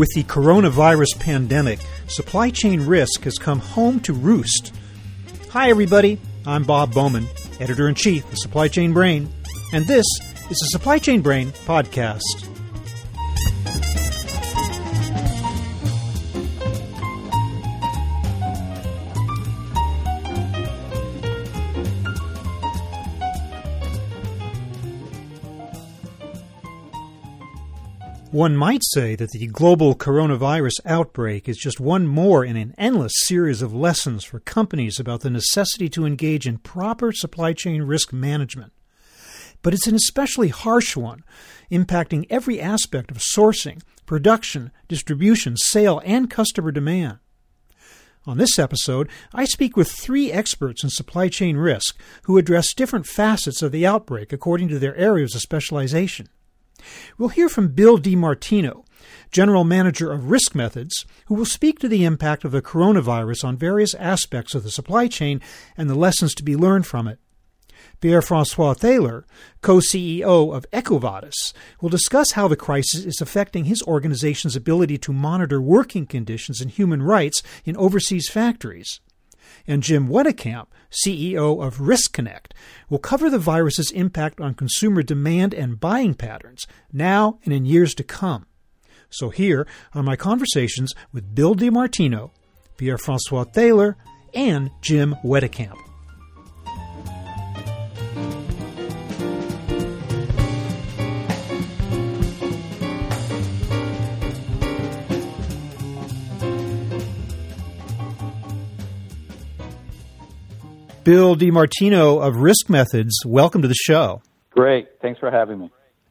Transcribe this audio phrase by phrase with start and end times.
[0.00, 4.72] With the coronavirus pandemic, supply chain risk has come home to roost.
[5.50, 6.18] Hi, everybody.
[6.46, 7.26] I'm Bob Bowman,
[7.60, 9.28] editor in chief of Supply Chain Brain,
[9.74, 10.06] and this
[10.48, 12.49] is the Supply Chain Brain podcast.
[28.30, 33.12] One might say that the global coronavirus outbreak is just one more in an endless
[33.16, 38.12] series of lessons for companies about the necessity to engage in proper supply chain risk
[38.12, 38.72] management.
[39.62, 41.24] But it's an especially harsh one,
[41.72, 47.18] impacting every aspect of sourcing, production, distribution, sale, and customer demand.
[48.26, 53.06] On this episode, I speak with three experts in supply chain risk who address different
[53.06, 56.28] facets of the outbreak according to their areas of specialization.
[57.18, 58.84] We'll hear from Bill DiMartino,
[59.30, 63.56] General Manager of Risk Methods, who will speak to the impact of the coronavirus on
[63.56, 65.40] various aspects of the supply chain
[65.76, 67.18] and the lessons to be learned from it.
[68.00, 69.26] Pierre Francois Thaler,
[69.60, 75.12] co CEO of EcoVadis, will discuss how the crisis is affecting his organization's ability to
[75.12, 79.00] monitor working conditions and human rights in overseas factories
[79.66, 82.52] and Jim Wetekamp, CEO of Riskonnect,
[82.88, 87.94] will cover the virus's impact on consumer demand and buying patterns now and in years
[87.94, 88.46] to come.
[89.10, 92.30] So here are my conversations with Bill DiMartino,
[92.76, 93.96] Pierre Francois Thaler,
[94.32, 95.89] and Jim Wetekamp.
[111.10, 114.22] Bill DiMartino of Risk Methods, welcome to the show.
[114.50, 114.86] Great.
[115.02, 115.68] Thanks for having me.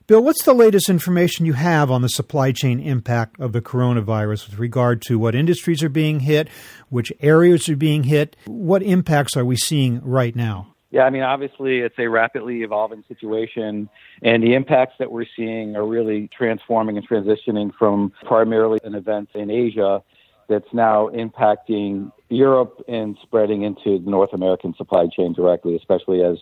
[0.08, 4.50] Bill, what's the latest information you have on the supply chain impact of the coronavirus
[4.50, 6.50] with regard to what industries are being hit,
[6.90, 8.36] which areas are being hit?
[8.44, 10.76] What impacts are we seeing right now?
[10.92, 13.88] Yeah, I mean, obviously, it's a rapidly evolving situation,
[14.22, 19.30] and the impacts that we're seeing are really transforming and transitioning from primarily an event
[19.34, 20.04] in Asia
[20.50, 26.38] that's now impacting Europe and spreading into the North American supply chain directly, especially as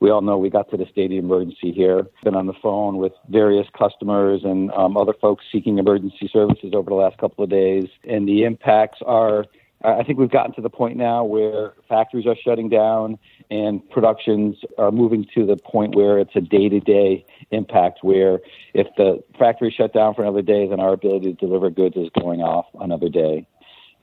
[0.00, 2.06] we all know we got to the state of emergency here.
[2.22, 6.90] Been on the phone with various customers and um, other folks seeking emergency services over
[6.90, 9.46] the last couple of days, and the impacts are.
[9.84, 13.18] I think we've gotten to the point now where factories are shutting down
[13.50, 18.38] and productions are moving to the point where it's a day to day impact where
[18.74, 22.08] if the factory shut down for another day, then our ability to deliver goods is
[22.18, 23.44] going off another day.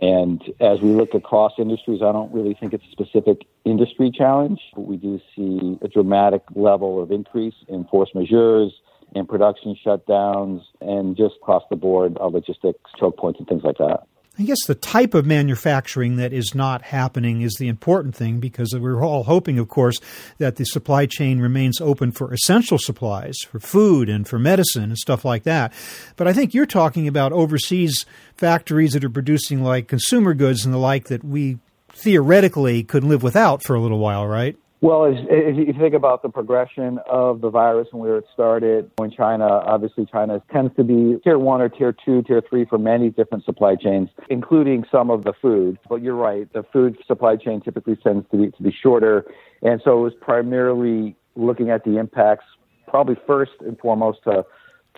[0.02, 4.62] And as we look across industries, I don't really think it's a specific industry challenge,
[4.74, 8.72] but we do see a dramatic level of increase in force majeures
[9.16, 13.78] and production shutdowns and just across the board of logistics choke points and things like
[13.78, 14.08] that.
[14.40, 18.74] I guess the type of manufacturing that is not happening is the important thing because
[18.74, 20.00] we're all hoping, of course,
[20.38, 24.98] that the supply chain remains open for essential supplies, for food and for medicine and
[24.98, 25.74] stuff like that.
[26.16, 28.06] But I think you're talking about overseas
[28.38, 31.58] factories that are producing like consumer goods and the like that we
[31.90, 34.56] theoretically could live without for a little while, right?
[34.82, 38.90] Well, as, if you think about the progression of the virus and where it started
[38.98, 42.78] in China, obviously China tends to be tier one or tier two, tier three for
[42.78, 45.78] many different supply chains, including some of the food.
[45.90, 49.26] But you're right, the food supply chain typically tends to be, to be shorter.
[49.62, 52.46] And so it was primarily looking at the impacts,
[52.88, 54.46] probably first and foremost to,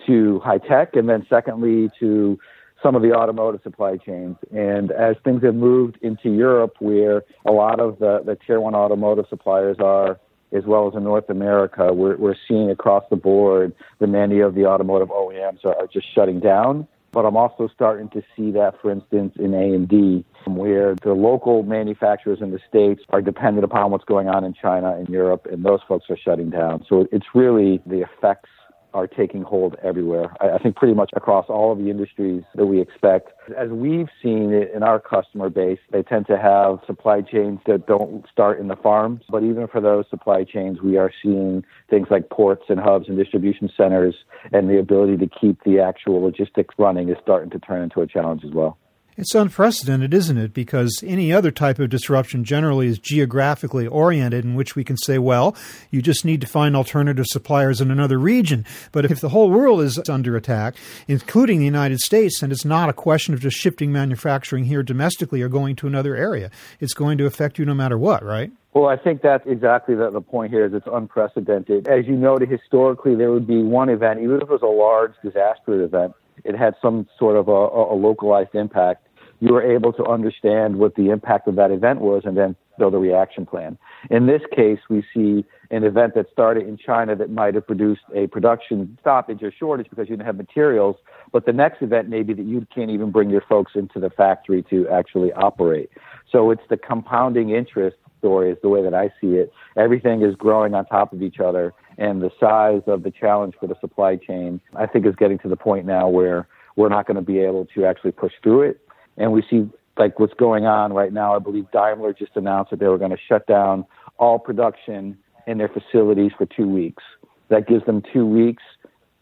[0.06, 2.38] to high tech, and then secondly to
[2.82, 4.36] some of the automotive supply chains.
[4.50, 8.74] And as things have moved into Europe, where a lot of the, the tier one
[8.74, 10.18] automotive suppliers are,
[10.52, 14.54] as well as in North America, we're, we're seeing across the board that many of
[14.54, 16.86] the automotive OEMs are, are just shutting down.
[17.12, 22.38] But I'm also starting to see that, for instance, in A&D, where the local manufacturers
[22.40, 25.80] in the States are dependent upon what's going on in China and Europe, and those
[25.86, 26.86] folks are shutting down.
[26.88, 28.48] So it's really the effects
[28.94, 30.34] are taking hold everywhere.
[30.40, 33.30] I, I, think pretty much across all of the industries that we expect.
[33.56, 37.86] As we've seen it in our customer base, they tend to have supply chains that
[37.86, 39.22] don't start in the farms.
[39.28, 43.16] But even for those supply chains, we are seeing things like ports and hubs and
[43.16, 44.14] distribution centers
[44.52, 48.06] and the ability to keep the actual logistics running is starting to turn into a
[48.06, 48.78] challenge as well.
[49.14, 50.54] It's unprecedented, isn't it?
[50.54, 55.18] Because any other type of disruption generally is geographically oriented, in which we can say,
[55.18, 55.54] well,
[55.90, 58.64] you just need to find alternative suppliers in another region.
[58.90, 60.76] But if the whole world is under attack,
[61.08, 65.42] including the United States, and it's not a question of just shifting manufacturing here domestically
[65.42, 66.50] or going to another area,
[66.80, 68.50] it's going to affect you no matter what, right?
[68.72, 71.86] Well, I think that's exactly the, the point here is it's unprecedented.
[71.86, 75.12] As you noted, historically, there would be one event, even if it was a large
[75.22, 76.14] disaster event,
[76.44, 79.06] it had some sort of a, a localized impact,
[79.40, 82.94] you were able to understand what the impact of that event was and then build
[82.94, 83.76] a reaction plan.
[84.10, 88.02] In this case, we see an event that started in China that might have produced
[88.14, 90.96] a production stoppage or shortage because you didn't have materials,
[91.32, 94.10] but the next event may be that you can't even bring your folks into the
[94.10, 95.90] factory to actually operate.
[96.30, 99.52] So it's the compounding interest story is the way that I see it.
[99.76, 103.66] Everything is growing on top of each other, and the size of the challenge for
[103.66, 106.46] the supply chain, I think, is getting to the point now where
[106.76, 108.80] we're not going to be able to actually push through it.
[109.16, 111.34] And we see like what's going on right now.
[111.34, 113.84] I believe Daimler just announced that they were going to shut down
[114.18, 117.02] all production in their facilities for two weeks.
[117.48, 118.62] That gives them two weeks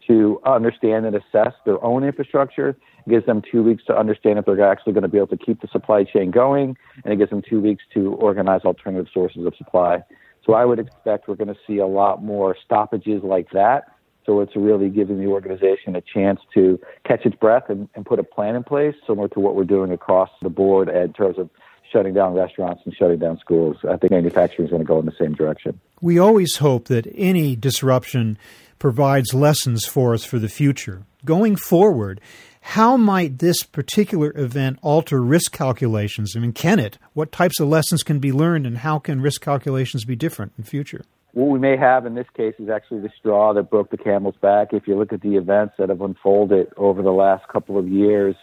[0.07, 2.69] to understand and assess their own infrastructure.
[3.05, 5.37] It gives them two weeks to understand if they're actually going to be able to
[5.37, 9.45] keep the supply chain going, and it gives them two weeks to organize alternative sources
[9.45, 10.03] of supply.
[10.45, 13.85] So I would expect we're going to see a lot more stoppages like that.
[14.25, 18.19] So it's really giving the organization a chance to catch its breath and, and put
[18.19, 21.49] a plan in place, similar to what we're doing across the board in terms of
[21.91, 23.77] shutting down restaurants and shutting down schools.
[23.89, 25.79] I think manufacturing is going to go in the same direction.
[26.01, 28.37] We always hope that any disruption
[28.81, 31.03] provides lessons for us for the future.
[31.23, 32.19] Going forward,
[32.61, 36.33] how might this particular event alter risk calculations?
[36.35, 36.97] I mean, can it?
[37.13, 40.63] What types of lessons can be learned, and how can risk calculations be different in
[40.63, 41.05] future?
[41.33, 44.35] What we may have in this case is actually the straw that broke the camel's
[44.41, 44.73] back.
[44.73, 48.35] If you look at the events that have unfolded over the last couple of years,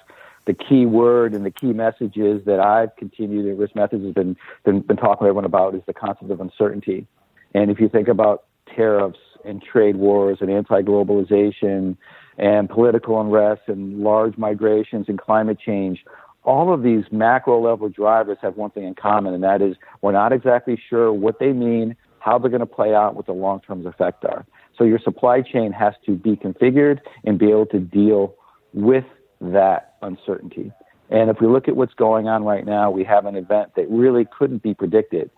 [0.47, 4.37] the key word and the key messages that I've continued in risk methods has been,
[4.65, 7.09] been, been talking to everyone about is the concept of uncertainty.
[7.55, 8.45] And if you think about
[8.77, 11.97] tariffs and trade wars and anti-globalization
[12.39, 16.05] and political unrest and large migrations and climate change,
[16.45, 20.13] all of these macro level drivers have one thing in common, and that is we're
[20.13, 23.61] not exactly sure what they mean, how they're going to play out, what the long
[23.61, 24.47] term effects are.
[24.77, 28.35] So your supply chain has to be configured and be able to deal
[28.73, 29.05] with
[29.41, 30.73] that uncertainty.
[31.11, 33.89] And if we look at what's going on right now, we have an event that
[33.91, 35.31] really couldn't be predicted.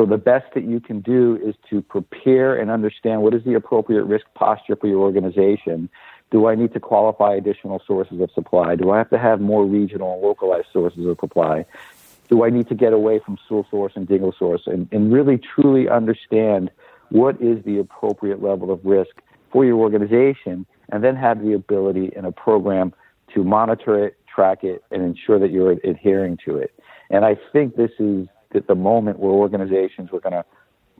[0.00, 3.52] So the best that you can do is to prepare and understand what is the
[3.52, 5.90] appropriate risk posture for your organization.
[6.30, 8.76] Do I need to qualify additional sources of supply?
[8.76, 11.66] Do I have to have more regional and localized sources of supply?
[12.30, 15.36] Do I need to get away from sole source and single source and, and really
[15.36, 16.70] truly understand
[17.10, 19.20] what is the appropriate level of risk
[19.52, 22.94] for your organization and then have the ability in a program
[23.34, 26.72] to monitor it, track it, and ensure that you're adhering to it.
[27.10, 30.44] And I think this is at the moment where organizations are going to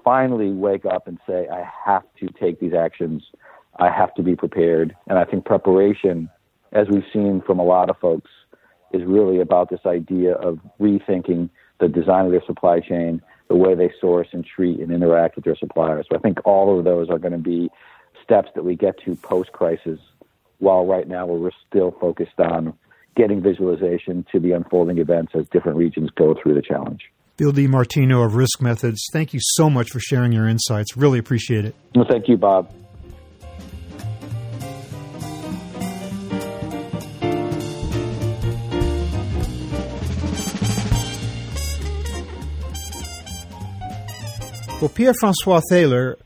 [0.05, 3.23] finally wake up and say, I have to take these actions.
[3.79, 4.97] I have to be prepared.
[5.09, 6.31] And I think preparation,
[6.73, 8.31] as we've seen from a lot of folks,
[8.93, 13.75] is really about this idea of rethinking the design of their supply chain, the way
[13.75, 16.07] they source and treat and interact with their suppliers.
[16.11, 17.71] So I think all of those are going to be
[18.23, 19.99] steps that we get to post crisis,
[20.59, 22.75] while right now we're still focused on
[23.17, 27.11] getting visualization to the unfolding events as different regions go through the challenge.
[27.41, 30.95] Bill DiMartino of Risk Methods, thank you so much for sharing your insights.
[30.95, 31.75] Really appreciate it.
[31.95, 32.71] Well, thank you, Bob.
[44.83, 46.19] Well, Pierre Francois Thaler,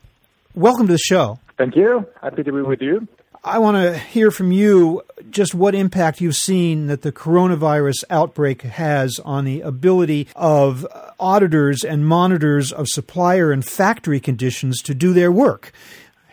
[0.57, 1.39] welcome to the show.
[1.57, 2.05] Thank you.
[2.21, 3.07] Happy to be with you.
[3.47, 8.63] I want to hear from you just what impact you've seen that the coronavirus outbreak
[8.63, 14.95] has on the ability of uh, auditors and monitors of supplier and factory conditions to
[14.95, 15.73] do their work.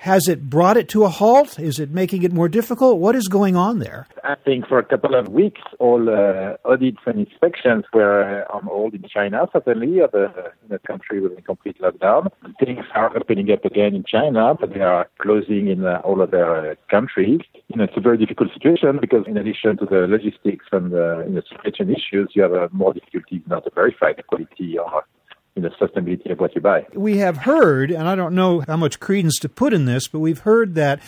[0.02, 1.60] Has it brought it to a halt?
[1.60, 2.98] Is it making it more difficult?
[2.98, 4.08] What is going on there?
[4.24, 8.64] I think for a couple of weeks, all uh, audits and inspections were uh, on
[8.64, 10.34] hold in China, certainly, of the,
[10.70, 12.32] the country with a complete lockdown.
[12.60, 16.72] Things are opening up again in China, but they are closing in uh, all other
[16.72, 17.42] uh, countries.
[17.68, 21.26] You know, it's a very difficult situation because in addition to the logistics and the
[21.28, 24.80] you know, supply chain issues, you have uh, more difficulties now to verify the quality
[24.80, 25.21] or in
[25.56, 26.86] the sustainability of what you buy.
[26.94, 30.20] We have heard, and I don't know how much credence to put in this, but
[30.20, 31.00] we've heard that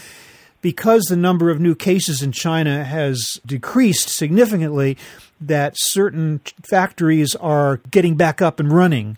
[0.61, 4.97] because the number of new cases in China has decreased significantly,
[5.39, 9.17] that certain factories are getting back up and running,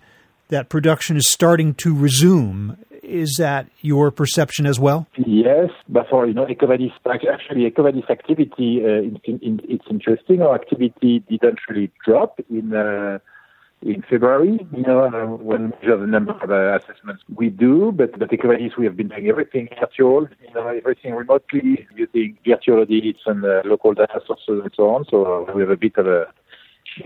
[0.50, 2.78] that production is starting to resume.
[3.04, 5.08] Is that your perception as well?
[5.16, 10.42] Yes, but for you know, EcoVadis actually EcoVadis activity, uh, in, in, it's interesting.
[10.42, 12.74] Our activity didn't really drop in.
[12.74, 13.20] Uh,
[13.86, 17.92] in February, you know, uh, when we measure the number of uh, assessments we do,
[17.92, 22.82] but but EcoVadis, we have been doing everything virtual, you know, everything remotely using virtual
[22.82, 25.06] audits and uh, local data sources and so on.
[25.10, 26.26] So we have a bit of a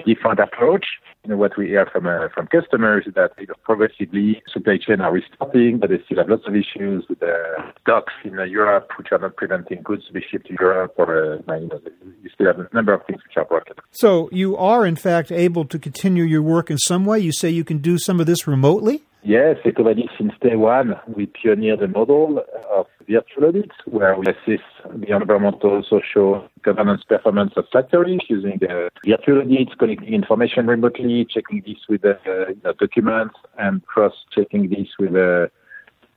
[0.06, 0.86] different approach.
[1.24, 4.78] You know, what we hear from uh, from customers is that you know, progressively supply
[4.78, 7.34] chain are restarting, but they still have lots of issues with the
[7.82, 11.42] stocks in uh, Europe, which are not preventing goods to be shipped to Europe, or
[11.48, 11.82] uh, you know,
[12.24, 13.74] you still have a number of things which are broken.
[13.92, 17.20] So you are, in fact, able to continue your work in some way.
[17.20, 19.04] You say you can do some of this remotely.
[19.22, 24.64] Yes, EcoVadis since day one, we pioneered the model of virtual audits where we assist
[24.96, 31.62] the environmental, social, governance performance of factories using the virtual audits, collecting information remotely, checking
[31.68, 32.18] this with the
[32.66, 35.48] uh, documents, and cross-checking this with the uh,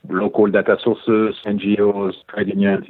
[0.07, 2.85] local data sources, NGOs, trade unions,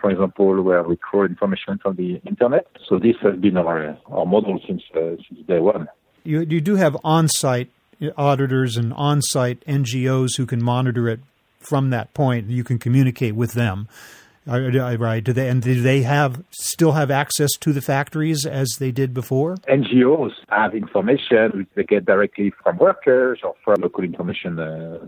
[0.00, 2.66] for example, where we crawl information from the internet.
[2.88, 5.86] So this has been our, our model since, uh, since day one.
[6.24, 7.70] You, you do have on-site
[8.16, 11.20] auditors and on site NGOs who can monitor it
[11.60, 12.48] from that point.
[12.48, 13.88] You can communicate with them.
[14.46, 15.22] Right?
[15.22, 19.12] Do they and do they have still have access to the factories as they did
[19.12, 19.56] before?
[19.68, 24.98] NGOs have information which they get directly from workers or from local information uh,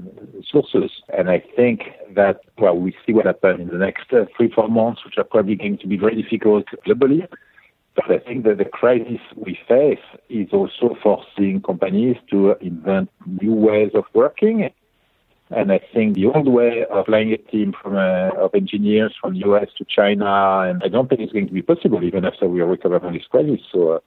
[0.48, 1.80] sources, and I think
[2.14, 5.24] that well, we see what happens in the next uh, three four months, which are
[5.24, 7.26] probably going to be very difficult globally.
[7.94, 13.52] But I think that the crisis we face is also forcing companies to invent new
[13.52, 14.70] ways of working.
[15.50, 19.34] And I think the old way of flying a team from uh, of engineers from
[19.34, 22.48] the US to China, and I don't think it's going to be possible even after
[22.48, 23.60] we recover from this crisis.
[23.70, 23.98] So, uh,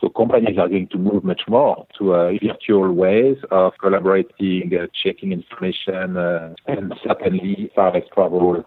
[0.00, 4.88] so companies are going to move much more to uh, virtual ways of collaborating, uh,
[4.92, 8.64] checking information, uh, and certainly far less travel,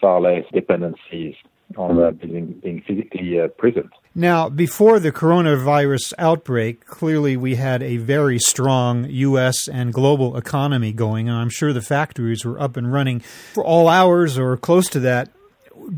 [0.00, 1.34] far less dependencies
[1.76, 3.90] on uh, being, being physically uh, present.
[4.14, 9.68] Now, before the coronavirus outbreak, clearly we had a very strong U.S.
[9.68, 13.88] and global economy going, and I'm sure the factories were up and running for all
[13.88, 15.30] hours or close to that.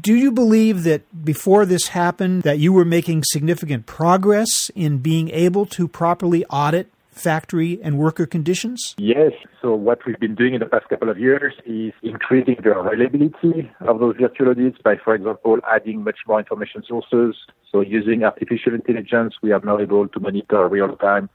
[0.01, 5.31] Do you believe that before this happened that you were making significant progress in being
[5.31, 8.95] able to properly audit factory and worker conditions?
[8.99, 9.33] Yes.
[9.61, 13.71] So what we've been doing in the past couple of years is increasing the reliability
[13.81, 17.37] of those virtual audits by, for example, adding much more information sources.
[17.71, 21.29] So using artificial intelligence, we are now able to monitor real time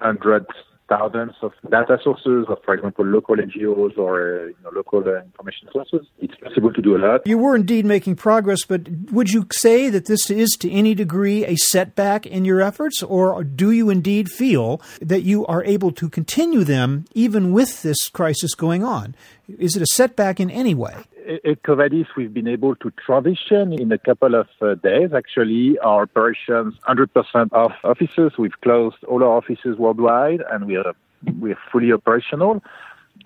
[0.00, 0.46] hundreds
[0.88, 5.22] thousands of data sources of, for example, local NGOs or uh, you know, local uh,
[5.22, 6.06] information sources.
[6.18, 7.26] It's possible to do a lot.
[7.26, 11.44] You were indeed making progress, but would you say that this is to any degree
[11.44, 16.08] a setback in your efforts, or do you indeed feel that you are able to
[16.08, 19.14] continue them even with this crisis going on?
[19.48, 20.94] Is it a setback in any way?
[21.28, 25.10] At we've been able to transition in a couple of uh, days.
[25.12, 28.32] Actually, our operations, 100% of offices.
[28.38, 30.94] We've closed all our offices worldwide, and we are
[31.40, 32.62] we are fully operational.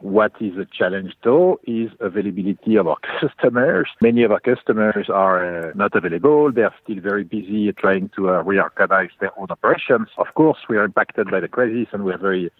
[0.01, 3.89] What is a challenge, though, is availability of our customers.
[4.01, 6.51] Many of our customers are uh, not available.
[6.51, 10.09] They are still very busy trying to uh, reorganize their own operations.
[10.19, 12.51] Of course, we are impacted by the crisis, and we are very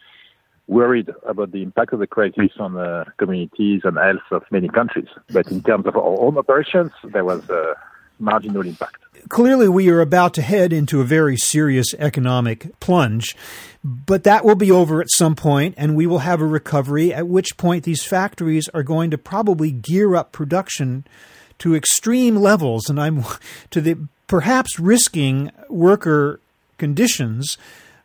[0.73, 5.09] worried about the impact of the crisis on the communities and health of many countries.
[5.31, 7.75] But in terms of our own operations, there was a
[8.19, 8.97] marginal impact.
[9.29, 13.37] Clearly, we are about to head into a very serious economic plunge,
[13.85, 17.29] but that will be over at some point, and we will have a recovery, at
[17.29, 21.05] which point these factories are going to probably gear up production
[21.59, 23.25] to extreme levels, and I'm
[23.71, 26.41] to the perhaps risking worker
[26.79, 27.59] conditions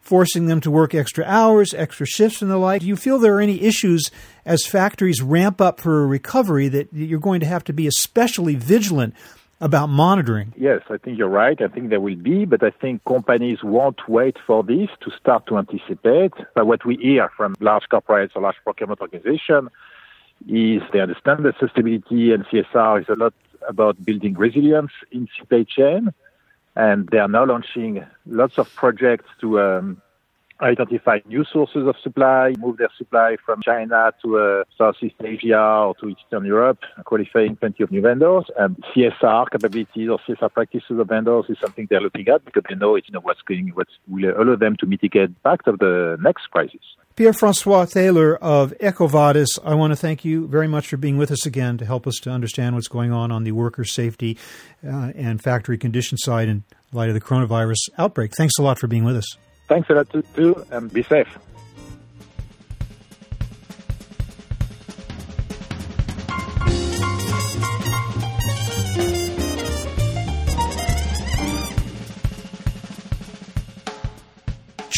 [0.08, 2.80] forcing them to work extra hours, extra shifts, and the like.
[2.80, 4.10] Do you feel there are any issues
[4.46, 8.56] as factories ramp up for a recovery that you're going to have to be especially
[8.56, 9.14] vigilant
[9.60, 10.54] about monitoring?
[10.56, 11.62] Yes, I think you're right.
[11.62, 15.46] I think there will be, but I think companies won't wait for this to start
[15.48, 16.32] to anticipate.
[16.56, 19.70] But what we hear from large corporates or large procurement organizations
[20.48, 23.34] is they understand that sustainability and CSR is a lot
[23.68, 26.14] about building resilience in supply chain
[26.78, 30.02] and they are now launching lots of projects to um,
[30.62, 35.96] identify new sources of supply, move their supply from China to uh, Southeast Asia or
[35.96, 38.46] to Eastern Europe, qualifying plenty of new vendors.
[38.58, 42.76] And CSR capabilities or CSR practices of vendors is something they're looking at because they
[42.76, 46.18] know it's you know what's going, what will allow them to mitigate impact of the
[46.22, 46.82] next crisis.
[47.16, 51.32] Pierre Francois Thaler of EcoVadis, I want to thank you very much for being with
[51.32, 54.38] us again to help us to understand what's going on on the worker safety
[54.86, 58.34] uh, and factory condition side in light of the coronavirus outbreak.
[58.36, 59.38] Thanks a lot for being with us.
[59.68, 61.28] Thanks a lot, too, and be safe.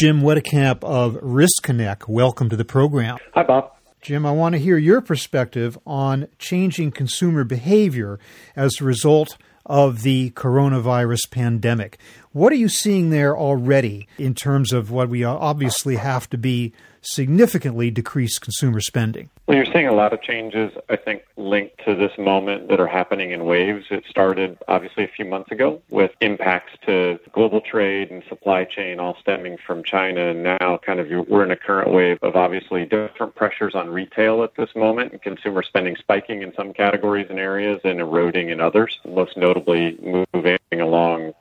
[0.00, 2.08] Jim Wetekamp of Riskonnect.
[2.08, 3.18] Welcome to the program.
[3.34, 3.72] Hi, Bob.
[4.00, 8.18] Jim, I want to hear your perspective on changing consumer behavior
[8.56, 9.36] as a result
[9.66, 11.98] of the coronavirus pandemic.
[12.32, 16.72] What are you seeing there already in terms of what we obviously have to be
[17.00, 19.30] significantly decreased consumer spending?
[19.48, 22.86] Well, you're seeing a lot of changes, I think, linked to this moment that are
[22.86, 23.86] happening in waves.
[23.90, 29.00] It started obviously a few months ago with impacts to global trade and supply chain
[29.00, 30.28] all stemming from China.
[30.28, 34.44] And now, kind of, we're in a current wave of obviously different pressures on retail
[34.44, 38.60] at this moment and consumer spending spiking in some categories and areas and eroding in
[38.60, 39.98] others, most notably
[40.32, 40.59] moving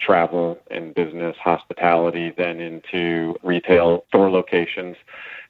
[0.10, 4.98] travel and business, hospitality, then into retail store locations.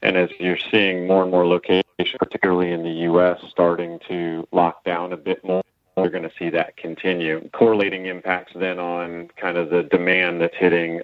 [0.01, 1.85] And as you're seeing more and more locations,
[2.19, 5.63] particularly in the U.S., starting to lock down a bit more,
[5.95, 7.47] you're going to see that continue.
[7.53, 11.03] Correlating impacts then on kind of the demand that's hitting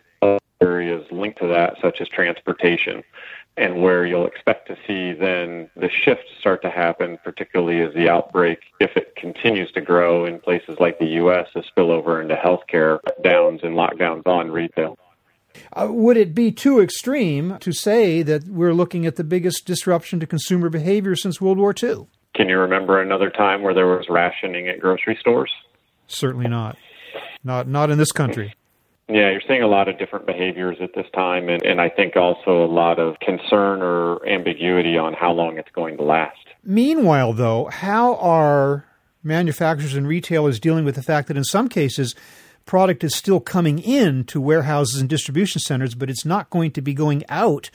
[0.62, 3.04] areas linked to that, such as transportation
[3.58, 8.10] and where you'll expect to see then the shift start to happen, particularly as the
[8.10, 12.36] outbreak, if it continues to grow in places like the U.S., to spill over into
[12.36, 14.98] healthcare downs and lockdowns on retail.
[15.72, 20.20] Uh, would it be too extreme to say that we're looking at the biggest disruption
[20.20, 22.08] to consumer behavior since World War II?
[22.36, 25.52] Can you remember another time where there was rationing at grocery stores?
[26.08, 26.78] Certainly not.
[27.44, 28.54] Not not in this country.
[29.08, 32.16] Yeah, you're seeing a lot of different behaviors at this time, and, and I think
[32.16, 36.40] also a lot of concern or ambiguity on how long it's going to last.
[36.64, 38.86] Meanwhile, though, how are
[39.22, 42.16] manufacturers and retailers dealing with the fact that in some cases,
[42.66, 46.82] product is still coming in to warehouses and distribution centers, but it's not going to
[46.82, 47.70] be going out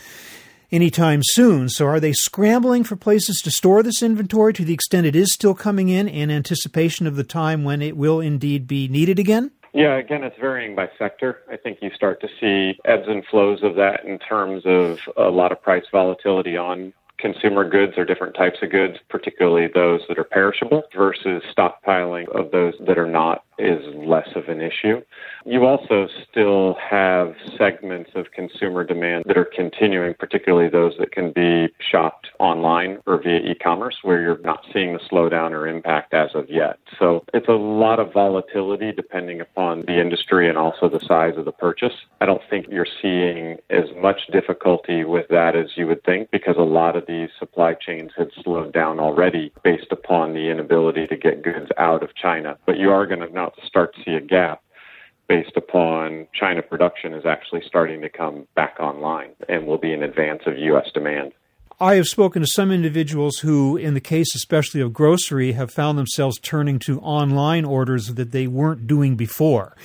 [0.73, 1.69] anytime soon.
[1.69, 5.33] So, are they scrambling for places to store this inventory to the extent it is
[5.33, 9.53] still coming in in anticipation of the time when it will indeed be needed again?
[9.73, 11.39] Yeah, again, it's varying by sector.
[11.51, 15.31] I think you start to see ebbs and flows of that in terms of a
[15.31, 20.19] lot of price volatility on consumer goods or different types of goods, particularly those that
[20.19, 25.01] are perishable, versus stockpiling of those that are not is less of an issue.
[25.45, 31.33] You also still have segments of consumer demand that are continuing, particularly those that can
[31.33, 36.31] be shopped online or via e-commerce where you're not seeing the slowdown or impact as
[36.35, 36.79] of yet.
[36.99, 41.45] So it's a lot of volatility depending upon the industry and also the size of
[41.45, 41.95] the purchase.
[42.21, 46.57] I don't think you're seeing as much difficulty with that as you would think because
[46.59, 51.17] a lot of these supply chains had slowed down already based upon the inability to
[51.17, 52.59] get goods out of China.
[52.67, 54.63] But you are going to now start to see a gap
[55.29, 60.03] based upon China production is actually starting to come back online and will be in
[60.03, 60.87] advance of U.S.
[60.93, 61.33] demand.
[61.79, 65.97] I have spoken to some individuals who, in the case especially of grocery, have found
[65.97, 69.77] themselves turning to online orders that they weren't doing before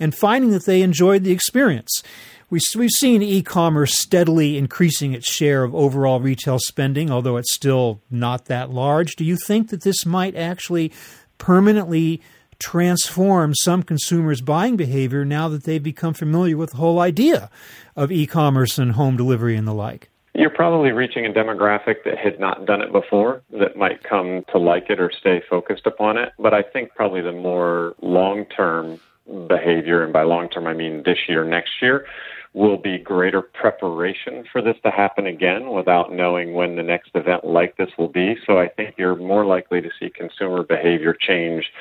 [0.00, 2.02] and finding that they enjoyed the experience.
[2.50, 8.00] We've seen e commerce steadily increasing its share of overall retail spending, although it's still
[8.10, 9.16] not that large.
[9.16, 10.92] Do you think that this might actually
[11.38, 12.20] permanently
[12.58, 17.50] transform some consumers' buying behavior now that they've become familiar with the whole idea
[17.96, 20.10] of e commerce and home delivery and the like?
[20.34, 24.58] You're probably reaching a demographic that had not done it before that might come to
[24.58, 26.32] like it or stay focused upon it.
[26.38, 28.98] But I think probably the more long term
[29.46, 32.06] behavior, and by long term I mean this year, next year,
[32.54, 37.44] will be greater preparation for this to happen again without knowing when the next event
[37.44, 38.36] like this will be.
[38.46, 41.72] So I think you're more likely to see consumer behavior change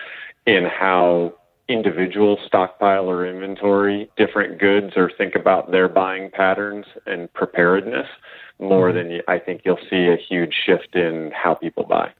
[0.47, 1.33] in how
[1.69, 8.07] individual stockpile or inventory different goods or think about their buying patterns and preparedness
[8.59, 9.09] more mm-hmm.
[9.09, 12.11] than I think you'll see a huge shift in how people buy.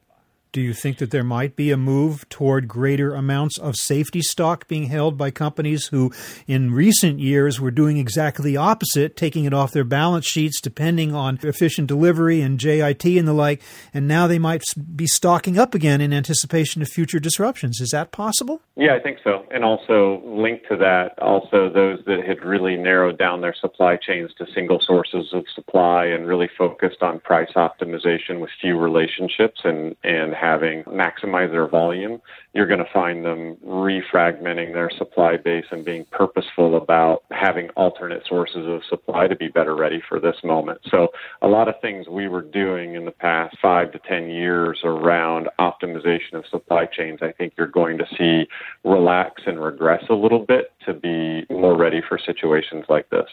[0.54, 4.68] Do you think that there might be a move toward greater amounts of safety stock
[4.68, 6.12] being held by companies who,
[6.46, 11.12] in recent years, were doing exactly the opposite, taking it off their balance sheets, depending
[11.12, 13.62] on efficient delivery and JIT and the like,
[13.92, 14.62] and now they might
[14.94, 17.80] be stocking up again in anticipation of future disruptions?
[17.80, 18.62] Is that possible?
[18.76, 19.44] Yeah, I think so.
[19.50, 24.30] And also linked to that, also those that had really narrowed down their supply chains
[24.38, 29.96] to single sources of supply and really focused on price optimization with few relationships and,
[30.04, 32.20] and having maximize their volume,
[32.52, 38.22] you're going to find them refragmenting their supply base and being purposeful about having alternate
[38.28, 40.80] sources of supply to be better ready for this moment.
[40.90, 41.08] So,
[41.40, 45.48] a lot of things we were doing in the past five to 10 years around
[45.58, 48.46] optimization of supply chains, I think you're going to see
[48.84, 53.28] relax and regress a little bit to be more ready for situations like this.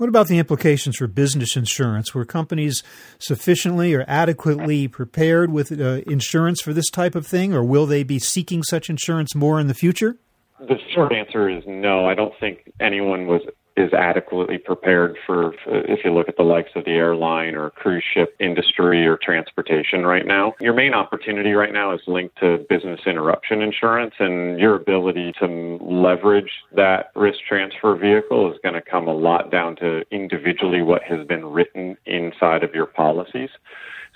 [0.00, 2.14] What about the implications for business insurance?
[2.14, 2.82] Were companies
[3.18, 8.02] sufficiently or adequately prepared with uh, insurance for this type of thing, or will they
[8.02, 10.16] be seeking such insurance more in the future?
[10.58, 12.06] The short answer is no.
[12.06, 13.42] I don't think anyone was
[13.76, 18.04] is adequately prepared for, if you look at the likes of the airline or cruise
[18.14, 20.54] ship industry or transportation right now.
[20.60, 25.78] Your main opportunity right now is linked to business interruption insurance, and your ability to
[25.80, 31.02] leverage that risk transfer vehicle is going to come a lot down to individually what
[31.02, 33.50] has been written inside of your policies.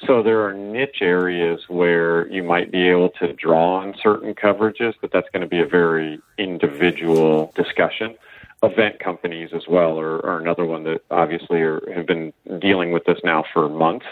[0.07, 4.95] So there are niche areas where you might be able to draw on certain coverages,
[5.01, 8.17] but that's going to be a very individual discussion
[8.65, 13.05] event companies as well are, are another one that obviously are, have been dealing with
[13.05, 14.07] this now for months.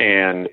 [0.00, 0.48] And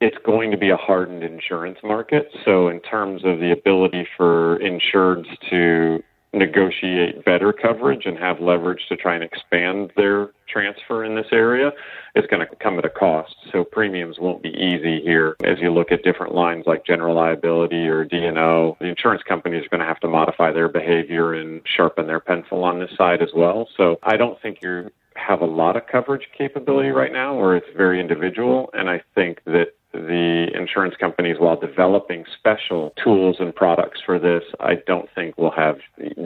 [0.00, 2.30] it's going to be a hardened insurance market.
[2.44, 6.02] So, in terms of the ability for insureds to
[6.36, 11.72] negotiate better coverage and have leverage to try and expand their transfer in this area
[12.16, 13.36] it's going to come at a cost.
[13.52, 17.86] So premiums won't be easy here as you look at different lines like general liability
[17.86, 18.76] or D&O.
[18.80, 22.64] The insurance companies are going to have to modify their behavior and sharpen their pencil
[22.64, 23.68] on this side as well.
[23.76, 27.66] So I don't think you have a lot of coverage capability right now or it's
[27.76, 34.00] very individual and I think that the insurance companies, while developing special tools and products
[34.04, 35.76] for this, I don't think will have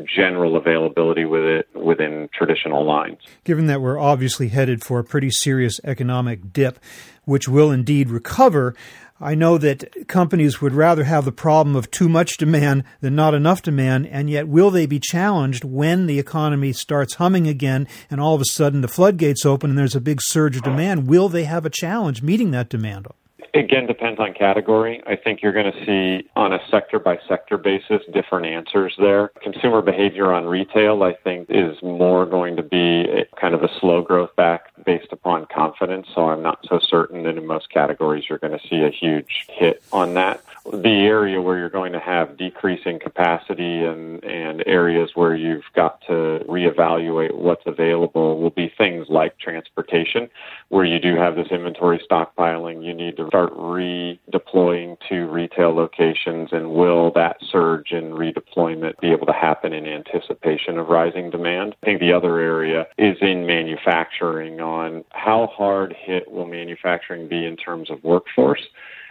[0.04, 3.18] general availability with it within traditional lines.
[3.44, 6.78] Given that we're obviously headed for a pretty serious economic dip,
[7.24, 8.74] which will indeed recover,
[9.22, 13.34] I know that companies would rather have the problem of too much demand than not
[13.34, 18.18] enough demand, and yet will they be challenged when the economy starts humming again and
[18.18, 21.06] all of a sudden the floodgates open and there's a big surge of demand?
[21.06, 23.06] Will they have a challenge meeting that demand?
[23.52, 25.02] Again, depends on category.
[25.06, 29.32] I think you're going to see on a sector by sector basis different answers there.
[29.42, 34.02] Consumer behavior on retail, I think, is more going to be kind of a slow
[34.02, 36.06] growth back based upon confidence.
[36.14, 39.46] So I'm not so certain that in most categories you're going to see a huge
[39.48, 45.10] hit on that the area where you're going to have decreasing capacity and, and areas
[45.14, 50.28] where you've got to reevaluate what's available will be things like transportation,
[50.68, 52.84] where you do have this inventory stockpiling.
[52.84, 59.10] You need to start redeploying to retail locations, and will that surge in redeployment be
[59.10, 61.74] able to happen in anticipation of rising demand?
[61.82, 67.44] I think the other area is in manufacturing on how hard hit will manufacturing be
[67.44, 68.66] in terms of workforce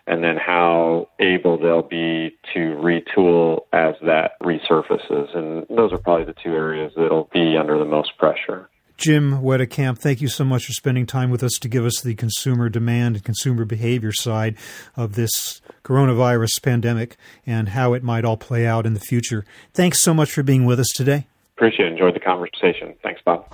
[0.09, 5.37] and then how able they'll be to retool as that resurfaces.
[5.37, 8.69] And those are probably the two areas that'll be under the most pressure.
[8.97, 12.15] Jim Wetekamp, thank you so much for spending time with us to give us the
[12.15, 14.57] consumer demand and consumer behavior side
[14.97, 19.45] of this coronavirus pandemic and how it might all play out in the future.
[19.73, 21.27] Thanks so much for being with us today.
[21.55, 21.91] Appreciate it.
[21.93, 22.95] Enjoyed the conversation.
[23.03, 23.45] Thanks, Bob.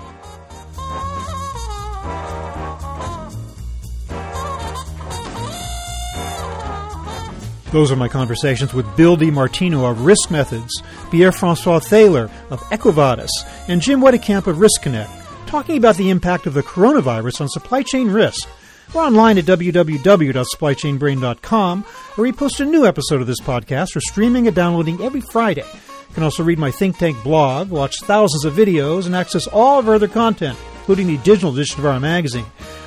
[7.75, 13.27] Those are my conversations with Bill DiMartino of Risk Methods, Pierre Francois Thaler of EcoVadis,
[13.67, 15.09] and Jim Wetekamp of Riskonnect,
[15.45, 18.47] talking about the impact of the coronavirus on supply chain risk.
[18.93, 24.47] We're online at www.supplychainbrain.com, where we post a new episode of this podcast for streaming
[24.47, 25.65] and downloading every Friday.
[25.67, 29.79] You can also read my think tank blog, watch thousands of videos, and access all
[29.79, 32.45] of our other content, including the digital edition of our magazine.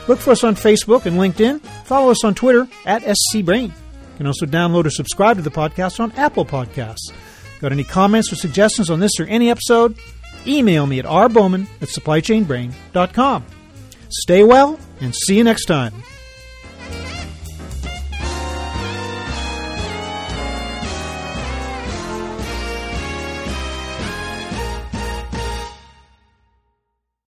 [0.08, 1.60] Look for us on Facebook and LinkedIn.
[1.84, 3.74] Follow us on Twitter at SCBrain
[4.18, 7.12] can also download or subscribe to the podcast on Apple Podcasts.
[7.60, 9.96] Got any comments or suggestions on this or any episode?
[10.46, 13.44] Email me at rbowman at supplychainbrain.com.
[14.10, 15.92] Stay well and see you next time.